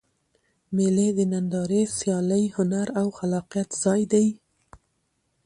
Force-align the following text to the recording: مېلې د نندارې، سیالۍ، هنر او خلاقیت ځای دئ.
مېلې 0.75 1.07
د 1.17 1.19
نندارې، 1.31 1.81
سیالۍ، 1.97 2.43
هنر 2.55 2.87
او 2.99 3.07
خلاقیت 3.17 3.69
ځای 3.83 4.01
دئ. 4.11 4.27